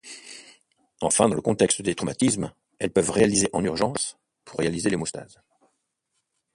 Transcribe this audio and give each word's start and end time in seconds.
Enfin, 0.99 1.29
dans 1.29 1.35
le 1.35 1.43
contexte 1.43 1.83
des 1.83 1.93
traumatismes, 1.93 2.51
elles 2.79 2.89
peuvent 2.89 3.11
réalisées 3.11 3.51
en 3.53 3.63
urgence 3.63 4.17
pour 4.45 4.61
assurer 4.61 4.89
l'hémostase. 4.89 5.39